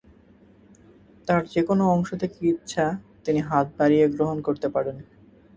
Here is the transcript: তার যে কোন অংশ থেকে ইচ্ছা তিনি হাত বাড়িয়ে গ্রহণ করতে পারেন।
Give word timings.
তার 1.27 1.41
যে 1.45 1.61
কোন 1.63 1.79
অংশ 1.87 2.09
থেকে 2.13 2.37
ইচ্ছা 2.47 2.85
তিনি 3.25 3.39
হাত 3.41 3.67
বাড়িয়ে 3.77 4.05
গ্রহণ 4.07 4.37
করতে 4.41 4.67
পারেন। 4.69 4.97